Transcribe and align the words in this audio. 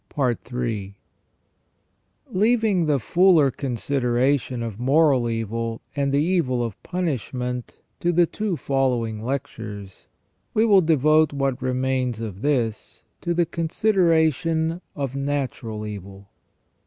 * 0.09 0.51
Leaving 2.31 2.87
the 2.87 2.97
fuller 2.99 3.51
consideration 3.51 4.63
of 4.63 4.79
moral 4.79 5.29
evil 5.29 5.79
and 5.95 6.11
the 6.11 6.17
evil 6.23 6.63
of 6.63 6.81
punishment 6.81 7.79
to 7.99 8.11
the 8.11 8.25
two 8.25 8.57
following 8.57 9.23
lectures, 9.23 10.07
we 10.55 10.65
will 10.65 10.81
devote 10.81 11.31
what 11.33 11.61
remains 11.61 12.19
of 12.19 12.41
this 12.41 13.05
to 13.21 13.35
the 13.35 13.45
consideration 13.45 14.81
of 14.95 15.15
natural 15.15 15.85
evil. 15.85 16.31